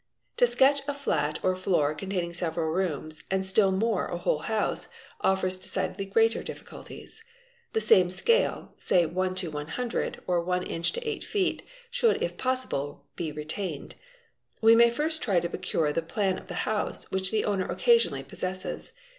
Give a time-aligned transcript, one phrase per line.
[0.37, 4.87] To sketch a flat or floor containing several rooms, and still more_ a whole house,
[5.23, 7.23] offers decidedly greater difficulties.
[7.73, 9.05] The same scale, say.
[9.05, 10.81] 1 to 100 or 1 in.
[10.81, 11.61] to 8 ft.,
[11.91, 13.93] should if possible be retained.
[14.59, 17.67] We may first try 4 to procure the plan of the house, which the owner
[17.67, 18.93] occasionally possesses.